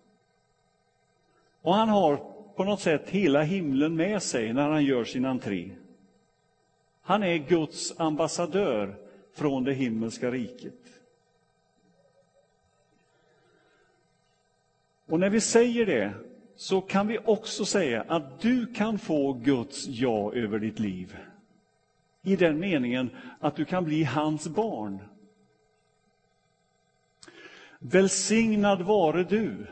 Och 1.61 1.73
han 1.73 1.89
har 1.89 2.17
på 2.55 2.63
något 2.63 2.81
sätt 2.81 3.09
hela 3.09 3.41
himlen 3.41 3.95
med 3.95 4.23
sig 4.23 4.53
när 4.53 4.69
han 4.69 4.85
gör 4.85 5.03
sin 5.03 5.25
entré. 5.25 5.71
Han 7.01 7.23
är 7.23 7.37
Guds 7.37 7.99
ambassadör 7.99 8.95
från 9.33 9.63
det 9.63 9.73
himmelska 9.73 10.31
riket. 10.31 10.73
Och 15.05 15.19
när 15.19 15.29
vi 15.29 15.41
säger 15.41 15.85
det 15.85 16.13
så 16.63 16.81
kan 16.81 17.07
vi 17.07 17.19
också 17.25 17.65
säga 17.65 18.05
att 18.07 18.41
du 18.41 18.65
kan 18.65 18.99
få 18.99 19.33
Guds 19.33 19.87
ja 19.87 20.33
över 20.33 20.59
ditt 20.59 20.79
liv. 20.79 21.17
I 22.21 22.35
den 22.35 22.59
meningen 22.59 23.09
att 23.39 23.55
du 23.55 23.65
kan 23.65 23.83
bli 23.83 24.03
hans 24.03 24.47
barn. 24.47 24.99
Välsignad 27.79 28.81
vare 28.81 29.23
du 29.23 29.67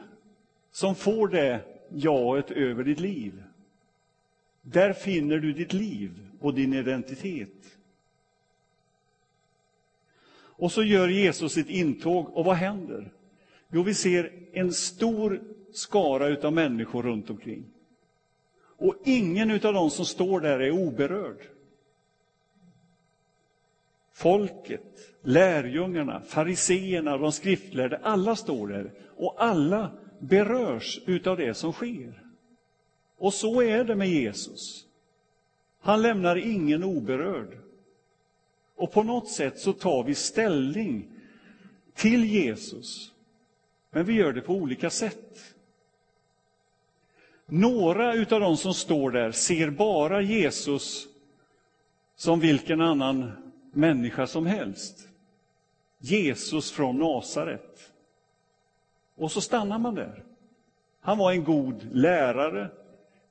som 0.71 0.95
får 0.95 1.27
det 1.27 1.61
jaet 1.89 2.51
över 2.51 2.83
ditt 2.83 2.99
liv. 2.99 3.43
Där 4.61 4.93
finner 4.93 5.37
du 5.37 5.53
ditt 5.53 5.73
liv 5.73 6.27
och 6.39 6.53
din 6.53 6.73
identitet. 6.73 7.77
Och 10.33 10.71
så 10.71 10.83
gör 10.83 11.07
Jesus 11.07 11.53
sitt 11.53 11.69
intåg, 11.69 12.37
och 12.37 12.45
vad 12.45 12.55
händer? 12.55 13.11
Jo, 13.69 13.83
vi 13.83 13.93
ser 13.93 14.31
en 14.53 14.73
stor 14.73 15.41
skara 15.73 16.47
av 16.47 16.53
människor 16.53 17.03
runt 17.03 17.29
omkring. 17.29 17.65
Och 18.77 18.95
ingen 19.05 19.51
av 19.51 19.73
dem 19.73 19.89
som 19.89 20.05
står 20.05 20.39
där 20.39 20.59
är 20.59 20.71
oberörd. 20.71 21.37
Folket, 24.13 25.13
lärjungarna, 25.21 26.21
fariseerna, 26.21 27.17
de 27.17 27.31
skriftlärde, 27.31 27.97
alla 28.03 28.35
står 28.35 28.67
där 28.67 28.91
och 29.17 29.43
alla 29.43 29.91
berörs 30.19 30.99
av 31.25 31.37
det 31.37 31.53
som 31.53 31.73
sker. 31.73 32.23
Och 33.17 33.33
så 33.33 33.61
är 33.61 33.83
det 33.83 33.95
med 33.95 34.09
Jesus. 34.09 34.85
Han 35.79 36.01
lämnar 36.01 36.35
ingen 36.35 36.83
oberörd. 36.83 37.57
Och 38.75 38.91
på 38.91 39.03
något 39.03 39.29
sätt 39.29 39.59
så 39.59 39.73
tar 39.73 40.03
vi 40.03 40.15
ställning 40.15 41.07
till 41.93 42.25
Jesus. 42.25 43.13
Men 43.91 44.05
vi 44.05 44.13
gör 44.13 44.33
det 44.33 44.41
på 44.41 44.53
olika 44.53 44.89
sätt. 44.89 45.55
Några 47.53 48.09
av 48.09 48.41
de 48.41 48.57
som 48.57 48.73
står 48.73 49.11
där 49.11 49.31
ser 49.31 49.69
bara 49.69 50.21
Jesus 50.21 51.07
som 52.15 52.39
vilken 52.39 52.81
annan 52.81 53.31
människa 53.71 54.27
som 54.27 54.45
helst. 54.45 55.07
Jesus 55.99 56.71
från 56.71 56.97
Nasaret. 56.97 57.91
Och 59.15 59.31
så 59.31 59.41
stannar 59.41 59.79
man 59.79 59.95
där. 59.95 60.23
Han 61.01 61.17
var 61.17 61.31
en 61.31 61.43
god 61.43 61.87
lärare, 61.91 62.69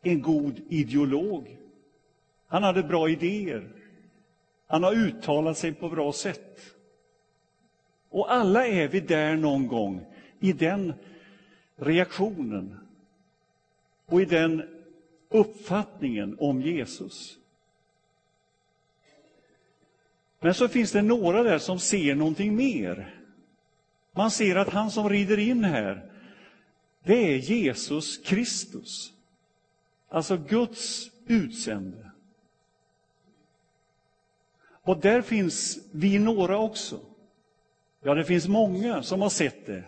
en 0.03 0.23
god 0.23 0.61
ideolog. 0.69 1.59
Han 2.47 2.63
hade 2.63 2.83
bra 2.83 3.09
idéer. 3.09 3.69
Han 4.67 4.83
har 4.83 4.93
uttalat 4.93 5.59
sig 5.59 5.73
på 5.73 5.89
bra 5.89 6.13
sätt. 6.13 6.61
Och 8.09 8.33
alla 8.33 8.67
är 8.67 8.89
vi 8.89 9.01
där 9.01 9.37
någon 9.37 9.67
gång 9.67 10.07
i 10.41 10.53
den 10.53 10.93
reaktionen 11.77 12.80
och 14.11 14.23
i 14.23 14.25
den 14.25 14.63
uppfattningen 15.29 16.37
om 16.41 16.63
Jesus. 16.63 17.37
Men 20.41 20.55
så 20.55 20.69
finns 20.69 20.93
det 20.93 21.03
några 21.03 21.43
där 21.43 21.59
som 21.59 21.79
ser 21.79 22.15
någonting 22.15 22.57
mer. 22.57 23.15
Man 24.13 24.31
ser 24.31 24.57
att 24.57 24.69
han 24.69 24.91
som 24.91 25.09
rider 25.09 25.39
in 25.39 25.65
här, 25.65 26.11
det 27.05 27.35
är 27.35 27.37
Jesus 27.37 28.19
Kristus. 28.19 29.13
Alltså 30.09 30.37
Guds 30.37 31.11
utsände. 31.27 32.11
Och 34.83 35.01
där 35.01 35.23
finns 35.23 35.79
vi 35.93 36.19
några 36.19 36.59
också. 36.59 37.01
Ja, 38.03 38.15
det 38.15 38.25
finns 38.25 38.49
många 38.49 39.03
som 39.03 39.23
har 39.23 39.31
sett 39.31 39.67
det 39.67 39.85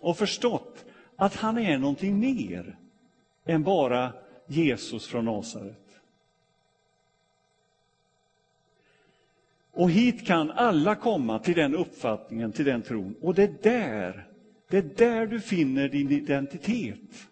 och 0.00 0.18
förstått 0.18 0.84
att 1.16 1.34
han 1.34 1.58
är 1.58 1.78
någonting 1.78 2.20
mer 2.20 2.76
än 3.46 3.62
bara 3.62 4.12
Jesus 4.46 5.06
från 5.06 5.24
Nasaret. 5.24 6.00
Och 9.72 9.90
hit 9.90 10.26
kan 10.26 10.50
alla 10.50 10.94
komma 10.94 11.38
till 11.38 11.54
den 11.54 11.74
uppfattningen, 11.74 12.52
till 12.52 12.64
den 12.64 12.82
tron. 12.82 13.14
Och 13.20 13.34
det 13.34 13.42
är 13.42 13.56
där, 13.62 14.28
det 14.68 14.76
är 14.78 14.82
där 14.82 15.26
du 15.26 15.40
finner 15.40 15.88
din 15.88 16.10
identitet. 16.10 17.28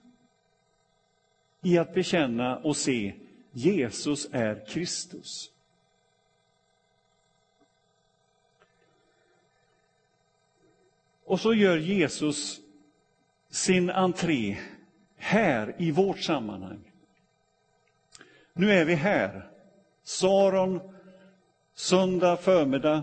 I 1.63 1.79
att 1.79 1.95
bekänna 1.95 2.57
och 2.57 2.77
se 2.77 3.15
Jesus 3.53 4.29
är 4.33 4.67
Kristus. 4.67 5.51
Och 11.25 11.41
så 11.41 11.55
gör 11.55 11.77
Jesus 11.77 12.61
sin 13.51 13.91
entré 13.91 14.59
här 15.25 15.75
i 15.79 15.91
vårt 15.91 16.19
sammanhang. 16.19 16.81
Nu 18.53 18.73
är 18.73 18.85
vi 18.85 18.95
här. 18.95 19.51
Saron, 20.03 20.81
söndag 21.75 22.37
förmiddag. 22.37 23.03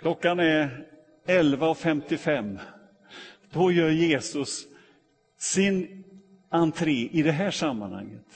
Klockan 0.00 0.40
är 0.40 0.86
11.55. 1.26 2.58
Då 3.50 3.72
gör 3.72 3.90
Jesus 3.90 4.66
sin 5.38 6.04
entré 6.48 7.08
i 7.12 7.22
det 7.22 7.32
här 7.32 7.50
sammanhanget, 7.50 8.26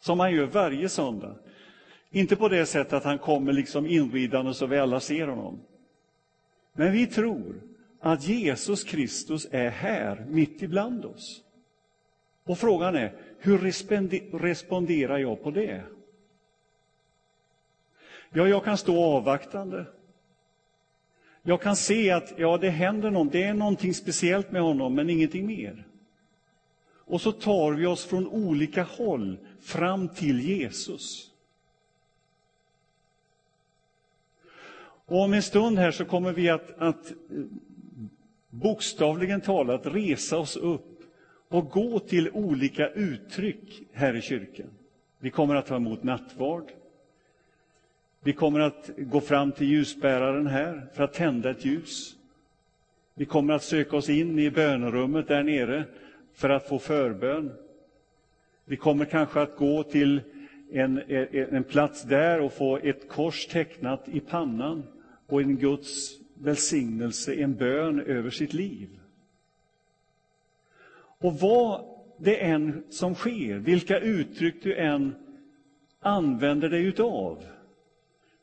som 0.00 0.20
han 0.20 0.32
gör 0.32 0.46
varje 0.46 0.88
söndag. 0.88 1.36
Inte 2.10 2.36
på 2.36 2.48
det 2.48 2.66
sättet 2.66 2.92
att 2.92 3.04
han 3.04 3.18
kommer 3.18 3.52
liksom 3.52 3.86
inridande 3.86 4.54
så 4.54 4.66
vi 4.66 4.78
alla 4.78 5.00
ser 5.00 5.26
honom. 5.26 5.60
Men 6.72 6.92
vi 6.92 7.06
tror 7.06 7.60
att 8.00 8.28
Jesus 8.28 8.84
Kristus 8.84 9.48
är 9.50 9.70
här, 9.70 10.26
mitt 10.28 10.62
ibland 10.62 11.04
oss. 11.04 11.42
Och 12.48 12.58
frågan 12.58 12.96
är, 12.96 13.12
hur 13.38 13.58
responderar 14.38 15.18
jag 15.18 15.42
på 15.42 15.50
det? 15.50 15.82
Ja, 18.30 18.48
jag 18.48 18.64
kan 18.64 18.78
stå 18.78 19.04
avvaktande. 19.04 19.86
Jag 21.42 21.62
kan 21.62 21.76
se 21.76 22.10
att 22.10 22.32
ja, 22.36 22.58
det 22.58 22.70
händer 22.70 23.10
något, 23.10 23.32
det 23.32 23.42
är 23.42 23.54
någonting 23.54 23.94
speciellt 23.94 24.50
med 24.50 24.62
honom, 24.62 24.94
men 24.94 25.10
ingenting 25.10 25.46
mer. 25.46 25.86
Och 26.94 27.20
så 27.20 27.32
tar 27.32 27.72
vi 27.72 27.86
oss 27.86 28.04
från 28.04 28.28
olika 28.28 28.82
håll 28.82 29.38
fram 29.60 30.08
till 30.08 30.40
Jesus. 30.40 31.30
Och 35.06 35.20
om 35.22 35.32
en 35.32 35.42
stund 35.42 35.78
här 35.78 35.90
så 35.90 36.04
kommer 36.04 36.32
vi 36.32 36.48
att, 36.48 36.78
att 36.78 37.10
eh, 37.10 37.16
bokstavligen 38.50 39.40
talat 39.40 39.86
resa 39.86 40.38
oss 40.38 40.56
upp 40.56 40.97
och 41.48 41.70
gå 41.70 41.98
till 41.98 42.30
olika 42.30 42.88
uttryck 42.88 43.82
här 43.92 44.16
i 44.16 44.20
kyrkan. 44.20 44.70
Vi 45.18 45.30
kommer 45.30 45.54
att 45.54 45.66
ta 45.66 45.76
emot 45.76 46.02
nattvard. 46.02 46.64
Vi 48.20 48.32
kommer 48.32 48.60
att 48.60 48.90
gå 48.96 49.20
fram 49.20 49.52
till 49.52 49.66
ljusbäraren 49.66 50.46
här 50.46 50.86
för 50.94 51.04
att 51.04 51.12
tända 51.12 51.50
ett 51.50 51.64
ljus. 51.64 52.16
Vi 53.14 53.24
kommer 53.24 53.54
att 53.54 53.62
söka 53.62 53.96
oss 53.96 54.08
in 54.08 54.38
i 54.38 54.50
bönerummet 54.50 55.28
där 55.28 55.42
nere 55.42 55.84
för 56.34 56.48
att 56.50 56.68
få 56.68 56.78
förbön. 56.78 57.52
Vi 58.64 58.76
kommer 58.76 59.04
kanske 59.04 59.40
att 59.40 59.56
gå 59.56 59.82
till 59.82 60.20
en, 60.72 61.02
en 61.32 61.64
plats 61.64 62.02
där 62.02 62.40
och 62.40 62.52
få 62.52 62.76
ett 62.76 63.08
kors 63.08 63.46
tecknat 63.46 64.08
i 64.08 64.20
pannan 64.20 64.82
och 65.26 65.42
en 65.42 65.56
Guds 65.56 66.18
välsignelse, 66.34 67.34
en 67.34 67.54
bön 67.54 68.00
över 68.00 68.30
sitt 68.30 68.52
liv. 68.52 68.97
Och 71.18 71.34
vad 71.34 71.84
det 72.18 72.44
än 72.44 72.84
som 72.90 73.14
sker, 73.14 73.58
vilka 73.58 73.98
uttryck 73.98 74.62
du 74.62 74.76
än 74.76 75.14
använder 76.00 76.68
dig 76.68 76.84
utav, 76.84 77.44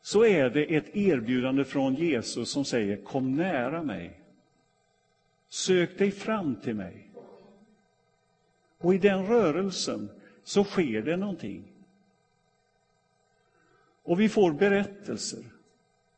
så 0.01 0.25
är 0.25 0.49
det 0.49 0.75
ett 0.75 0.95
erbjudande 0.95 1.63
från 1.63 1.95
Jesus 1.95 2.49
som 2.49 2.65
säger 2.65 2.97
kom 2.97 3.35
nära 3.35 3.83
mig. 3.83 4.21
Sök 5.49 5.97
dig 5.97 6.11
fram 6.11 6.55
till 6.55 6.75
mig. 6.75 7.09
Och 8.77 8.93
i 8.93 8.97
den 8.97 9.27
rörelsen 9.27 10.09
så 10.43 10.63
sker 10.63 11.01
det 11.01 11.17
någonting. 11.17 11.63
Och 14.03 14.19
vi 14.19 14.29
får 14.29 14.51
berättelser. 14.51 15.43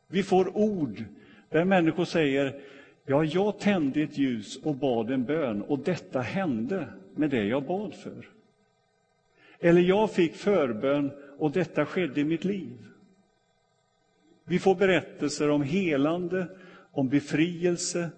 Vi 0.08 0.24
får 0.24 0.58
ord 0.58 1.04
där 1.50 1.66
människor 1.66 2.06
säger 2.06 2.62
Ja, 3.10 3.24
jag 3.24 3.60
tände 3.60 4.02
ett 4.02 4.18
ljus 4.18 4.58
och 4.64 4.76
bad 4.76 5.12
en 5.12 5.26
bön 5.26 5.62
och 5.62 5.80
detta 5.80 6.22
hände 6.22 6.88
med 7.16 7.30
det 7.30 7.44
jag 7.44 7.66
bad 7.66 7.94
för. 7.94 8.30
Eller 9.60 9.82
jag 9.82 10.12
fick 10.12 10.36
förbön 10.36 11.12
och 11.38 11.52
detta 11.52 11.86
skedde 11.86 12.22
i 12.22 12.24
mitt 12.24 12.46
liv. 12.46 12.78
Vi 14.44 14.60
får 14.60 14.76
berättelser 14.76 15.50
om 15.50 15.62
helande, 15.62 16.48
om 16.92 17.10
befrielse, 17.10 18.10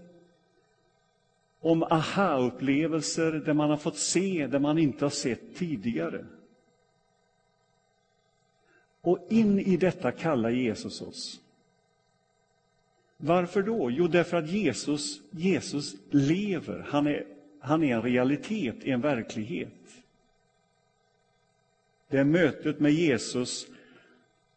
om 1.59 1.83
aha-upplevelser 1.83 3.31
där 3.31 3.53
man 3.53 3.69
har 3.69 3.77
fått 3.77 3.97
se 3.97 4.47
det 4.47 4.59
man 4.59 4.77
inte 4.77 5.05
har 5.05 5.09
sett 5.09 5.55
tidigare. 5.55 6.25
Och 9.01 9.27
in 9.29 9.59
i 9.59 9.77
detta 9.77 10.11
kallar 10.11 10.49
Jesus 10.49 11.01
oss. 11.01 11.41
Varför 13.21 13.61
då? 13.63 13.91
Jo, 13.91 14.07
därför 14.07 14.37
att 14.37 14.49
Jesus, 14.49 15.21
Jesus 15.31 15.95
lever. 16.09 16.85
Han 16.87 17.07
är, 17.07 17.25
han 17.59 17.83
är 17.83 17.95
en 17.95 18.01
realitet, 18.01 18.75
en 18.83 19.01
verklighet. 19.01 19.69
Det 22.09 22.17
är 22.17 22.23
mötet 22.23 22.79
med 22.79 22.91
Jesus 22.91 23.67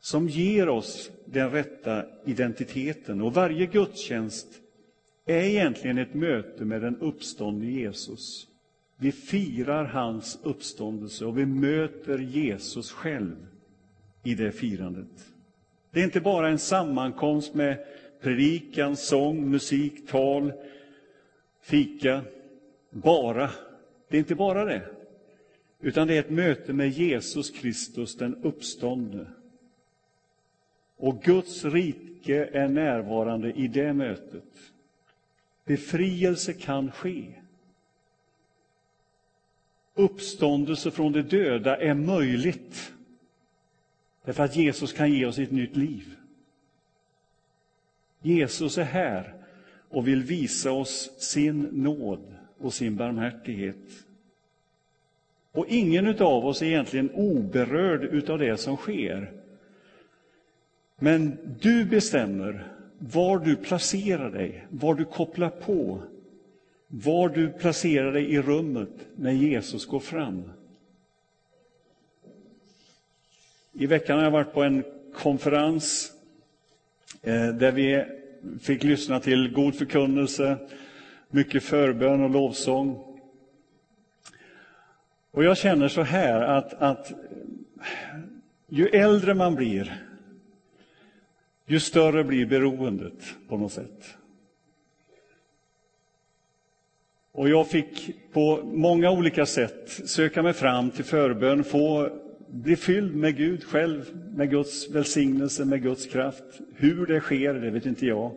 som 0.01 0.29
ger 0.29 0.69
oss 0.69 1.11
den 1.25 1.51
rätta 1.51 2.05
identiteten. 2.25 3.23
Och 3.23 3.35
varje 3.35 3.67
gudstjänst 3.67 4.47
är 5.27 5.43
egentligen 5.43 5.99
ett 5.99 6.15
möte 6.15 6.65
med 6.65 6.83
den 6.83 6.97
uppståndne 6.97 7.67
Jesus. 7.67 8.47
Vi 8.97 9.13
firar 9.13 9.85
hans 9.85 10.39
uppståndelse 10.43 11.25
och 11.25 11.39
vi 11.39 11.47
möter 11.47 12.19
Jesus 12.19 12.93
själv 12.93 13.47
i 14.23 14.35
det 14.35 14.53
firandet. 14.53 15.27
Det 15.91 16.01
är 16.01 16.05
inte 16.05 16.21
bara 16.21 16.49
en 16.49 16.59
sammankomst 16.59 17.55
med 17.55 17.85
predikan, 18.23 18.97
sång, 18.97 19.51
musik, 19.51 20.09
tal, 20.09 20.53
fika. 21.61 22.23
Bara. 22.91 23.51
Det 24.09 24.17
är 24.17 24.19
inte 24.19 24.35
bara 24.35 24.65
det. 24.65 24.83
Utan 25.81 26.09
det 26.09 26.15
är 26.15 26.21
ett 26.21 26.31
möte 26.31 26.73
med 26.73 26.89
Jesus 26.89 27.51
Kristus, 27.51 28.17
den 28.17 28.35
uppståndne. 28.43 29.27
Och 30.97 31.23
Guds 31.23 31.65
rike 31.65 32.45
är 32.53 32.69
närvarande 32.69 33.53
i 33.53 33.69
det 33.69 33.93
mötet. 33.93 34.73
Befrielse 35.65 36.53
kan 36.53 36.93
ske. 36.93 37.25
Uppståndelse 39.95 40.91
från 40.91 41.13
de 41.13 41.23
döda 41.23 41.77
är 41.77 41.95
möjligt. 41.95 42.93
Därför 44.25 44.45
att 44.45 44.57
Jesus 44.57 44.93
kan 44.93 45.13
ge 45.13 45.27
oss 45.27 45.39
ett 45.39 45.51
nytt 45.51 45.77
liv. 45.77 46.17
Jesus 48.23 48.79
är 48.79 48.85
här 48.85 49.35
och 49.89 50.09
vill 50.09 50.23
visa 50.23 50.73
oss 50.73 51.11
sin 51.19 51.63
nåd 51.63 52.35
och 52.59 52.75
sin 52.75 52.97
barmhärtighet. 52.97 53.77
Och 55.53 55.67
ingen 55.69 56.23
av 56.23 56.47
oss 56.47 56.63
är 56.63 56.67
egentligen 56.67 57.11
oberörd 57.11 58.31
av 58.31 58.39
det 58.39 58.57
som 58.57 58.77
sker. 58.77 59.33
Men 60.99 61.39
du 61.61 61.85
bestämmer 61.85 62.73
var 62.99 63.39
du 63.39 63.57
placerar 63.57 64.31
dig, 64.31 64.67
var 64.71 64.95
du 64.95 65.05
kopplar 65.05 65.51
på, 65.51 66.03
var 66.87 67.29
du 67.29 67.49
placerar 67.49 68.13
dig 68.13 68.33
i 68.33 68.43
rummet 68.43 68.91
när 69.17 69.33
Jesus 69.33 69.87
går 69.87 70.01
fram. 70.01 70.43
I 73.73 73.87
veckan 73.87 74.17
har 74.17 74.25
jag 74.25 74.31
varit 74.31 74.53
på 74.53 74.63
en 74.63 74.85
konferens 75.15 76.13
Eh, 77.23 77.49
där 77.49 77.73
vi 77.73 78.05
fick 78.61 78.85
lyssna 78.85 79.21
till 79.21 79.53
god 79.53 79.75
förkunnelse, 79.75 80.57
mycket 81.29 81.63
förbön 81.63 82.23
och 82.23 82.31
lovsång. 82.31 83.13
Och 85.31 85.45
jag 85.45 85.57
känner 85.57 85.89
så 85.89 86.03
här 86.03 86.43
att, 86.43 86.75
att 86.75 87.13
ju 88.69 88.87
äldre 88.87 89.35
man 89.35 89.55
blir, 89.55 90.07
ju 91.67 91.81
större 91.81 92.25
blir 92.25 92.47
beroendet 92.47 93.35
på 93.49 93.57
något 93.57 93.73
sätt. 93.73 94.17
Och 97.33 97.49
jag 97.49 97.69
fick 97.69 98.15
på 98.33 98.61
många 98.65 99.11
olika 99.11 99.47
sätt 99.47 99.89
söka 99.89 100.43
mig 100.43 100.53
fram 100.53 100.91
till 100.91 101.05
förbön, 101.05 101.65
få 101.65 102.11
bli 102.53 102.77
fylld 102.77 103.17
med 103.17 103.37
Gud 103.37 103.65
själv, 103.65 104.17
med 104.35 104.51
Guds 104.51 104.91
välsignelse, 104.91 105.65
med 105.65 105.83
Guds 105.83 106.07
kraft. 106.07 106.61
Hur 106.75 107.07
det 107.07 107.21
sker, 107.21 107.55
det 107.55 107.71
vet 107.71 107.87
inte 107.87 108.07
jag. 108.07 108.33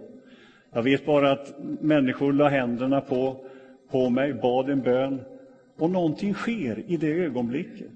Jag 0.71 0.83
vet 0.83 1.05
bara 1.05 1.31
att 1.31 1.53
människor 1.81 2.33
la 2.33 2.47
händerna 2.47 3.01
på, 3.01 3.45
på 3.89 4.09
mig, 4.09 4.33
bad 4.33 4.69
en 4.69 4.81
bön 4.81 5.21
och 5.75 5.89
någonting 5.89 6.33
sker 6.33 6.83
i 6.87 6.97
det 6.97 7.11
ögonblicket. 7.11 7.91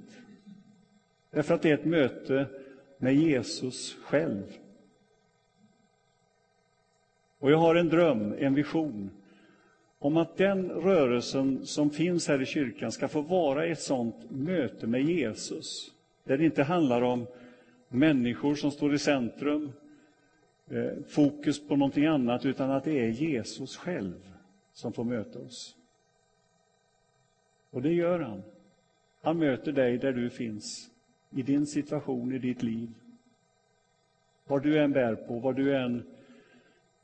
Därför 1.32 1.56
att 1.56 1.62
det 1.62 1.70
är 1.70 1.74
ett 1.74 1.86
möte 1.86 2.46
med 2.98 3.16
Jesus 3.16 3.98
själv. 4.02 4.44
Och 7.40 7.52
jag 7.52 7.58
har 7.58 7.76
en 7.76 7.90
dröm, 7.90 8.36
en 8.40 8.54
vision 8.54 9.10
om 10.00 10.18
att 10.18 10.38
den 10.38 10.70
rörelsen 10.70 11.66
som 11.66 11.90
finns 11.90 12.28
här 12.28 12.42
i 12.42 12.46
kyrkan 12.46 12.92
ska 12.92 13.08
få 13.08 13.22
vara 13.22 13.66
ett 13.66 13.82
sådant 13.82 14.32
möte 14.32 14.88
med 14.88 15.04
Jesus. 15.04 15.92
Där 16.30 16.38
det 16.38 16.46
inte 16.46 16.64
handlar 16.64 17.02
om 17.02 17.28
människor 17.88 18.56
som 18.56 18.72
står 18.72 18.94
i 18.94 19.00
centrum, 19.00 19.72
eh, 20.68 21.04
fokus 21.08 21.68
på 21.68 21.76
någonting 21.76 22.06
annat, 22.06 22.46
utan 22.46 22.72
att 22.72 22.84
det 22.84 23.00
är 23.00 23.08
Jesus 23.08 23.78
själv 23.78 24.34
som 24.74 24.94
får 24.94 25.04
möta 25.04 25.40
oss. 25.40 25.76
Och 27.70 27.82
det 27.82 27.94
gör 27.94 28.20
han. 28.20 28.44
Han 29.22 29.38
möter 29.38 29.72
dig 29.72 29.98
där 29.98 30.14
du 30.14 30.30
finns, 30.30 30.92
i 31.30 31.42
din 31.42 31.66
situation, 31.66 32.36
i 32.36 32.40
ditt 32.40 32.64
liv. 32.64 32.90
Vad 34.48 34.64
du 34.64 34.80
än 34.80 34.92
bär 34.92 35.16
på, 35.16 35.40
vad 35.40 35.56
du 35.56 35.76
än 35.76 36.04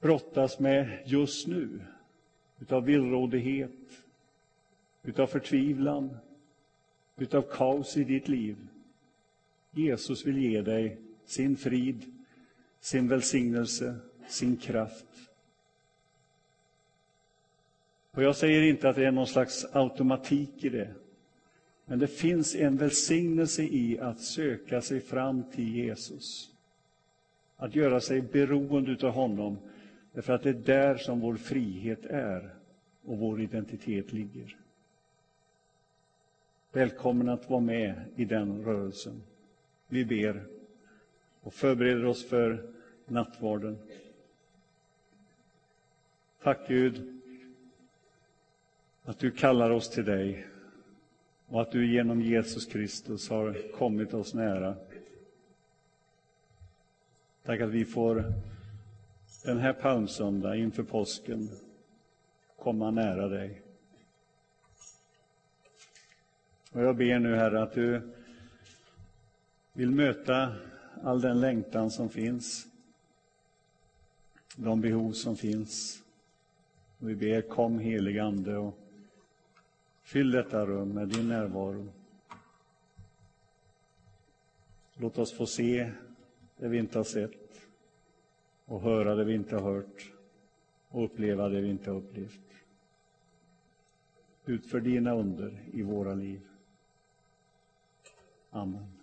brottas 0.02 0.60
med 0.60 1.00
just 1.06 1.48
nu, 1.48 1.80
utav 2.60 2.84
villrådighet, 2.84 4.04
utav 5.04 5.28
förtvivlan, 5.28 6.18
utav 7.18 7.42
kaos 7.42 7.98
i 7.98 8.04
ditt 8.04 8.28
liv. 8.28 8.58
Jesus 9.76 10.26
vill 10.26 10.38
ge 10.38 10.62
dig 10.62 10.98
sin 11.26 11.58
frid, 11.58 12.06
sin 12.80 13.08
välsignelse, 13.08 13.96
sin 14.28 14.58
kraft. 14.58 15.06
Och 18.12 18.24
jag 18.24 18.36
säger 18.36 18.62
inte 18.62 18.90
att 18.90 18.96
det 18.96 19.06
är 19.06 19.12
någon 19.12 19.28
slags 19.28 19.66
automatik 19.72 20.64
i 20.64 20.70
det. 20.70 20.94
Men 21.86 22.00
det 22.00 22.08
finns 22.08 22.56
en 22.56 22.78
välsignelse 22.78 23.64
i 23.64 24.00
att 24.00 24.20
söka 24.20 24.82
sig 24.82 25.00
fram 25.00 25.44
till 25.52 25.76
Jesus. 25.76 26.52
Att 27.58 27.76
göra 27.76 28.02
sig 28.02 28.22
beroende 28.22 29.08
av 29.08 29.14
honom, 29.14 29.58
därför 30.14 30.34
att 30.34 30.44
det 30.44 30.50
är 30.50 30.54
där 30.54 30.98
som 30.98 31.20
vår 31.20 31.36
frihet 31.36 32.06
är 32.06 32.50
och 33.06 33.18
vår 33.18 33.42
identitet 33.42 34.14
ligger. 34.14 34.56
Välkommen 36.72 37.30
att 37.30 37.50
vara 37.50 37.62
med 37.62 38.02
i 38.16 38.26
den 38.26 38.66
rörelsen. 38.66 39.22
Vi 39.88 40.06
ber 40.06 40.44
och 41.42 41.54
förbereder 41.54 42.06
oss 42.06 42.26
för 42.26 42.70
nattvarden. 43.06 43.78
Tack 46.44 46.68
Gud 46.68 47.22
att 49.04 49.20
du 49.20 49.32
kallar 49.32 49.70
oss 49.70 49.90
till 49.90 50.06
dig 50.06 50.48
och 51.48 51.62
att 51.62 51.72
du 51.72 51.94
genom 51.94 52.22
Jesus 52.22 52.66
Kristus 52.66 53.30
har 53.30 53.72
kommit 53.72 54.14
oss 54.14 54.34
nära. 54.34 54.76
Tack 57.44 57.62
att 57.62 57.70
vi 57.70 57.86
får 57.86 58.34
den 59.44 59.58
här 59.58 59.74
palmsöndag 59.74 60.56
inför 60.56 60.84
påsken 60.84 61.50
komma 62.60 62.92
nära 62.92 63.28
dig. 63.28 63.62
Och 66.72 66.82
jag 66.82 66.96
ber 66.96 67.20
nu, 67.20 67.36
Herre, 67.36 67.62
att 67.62 67.74
du 67.74 68.02
vill 69.76 69.92
möta 69.92 70.56
all 71.04 71.22
den 71.22 71.42
längtan 71.42 71.92
som 71.92 72.10
finns, 72.10 72.68
de 74.56 74.82
behov 74.82 75.12
som 75.12 75.36
finns. 75.36 76.04
Och 77.00 77.10
vi 77.10 77.16
ber, 77.16 77.42
kom 77.42 77.80
helig 77.80 78.20
Ande 78.20 78.58
och 78.58 78.78
fyll 80.04 80.32
detta 80.32 80.66
rum 80.66 80.90
med 80.90 81.08
din 81.08 81.28
närvaro. 81.28 81.88
Låt 84.94 85.18
oss 85.18 85.34
få 85.34 85.46
se 85.46 85.92
det 86.58 86.68
vi 86.68 86.78
inte 86.78 87.00
har 87.00 87.04
sett 87.04 87.62
och 88.66 88.82
höra 88.82 89.16
det 89.16 89.24
vi 89.24 89.34
inte 89.34 89.56
har 89.56 89.74
hört 89.74 90.12
och 90.90 91.04
uppleva 91.04 91.50
det 91.50 91.62
vi 91.62 91.70
inte 91.70 91.90
har 91.90 91.98
upplevt. 91.98 92.42
Utför 94.46 94.80
dina 94.80 95.16
under 95.16 95.60
i 95.72 95.82
våra 95.82 96.14
liv. 96.14 96.42
Amen. 98.50 98.95